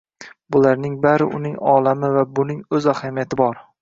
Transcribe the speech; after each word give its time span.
Bularning 0.55 0.95
bari 1.03 1.27
uning 1.39 1.53
olami 1.73 2.09
va 2.17 2.25
buning 2.41 2.65
o‘z 2.79 2.89
ahamiyati 2.95 3.41
bor. 3.45 3.63